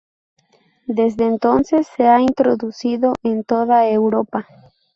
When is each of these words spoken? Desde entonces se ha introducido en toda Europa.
Desde 0.87 1.27
entonces 1.27 1.87
se 1.95 2.07
ha 2.07 2.21
introducido 2.21 3.13
en 3.21 3.43
toda 3.43 3.87
Europa. 3.87 4.47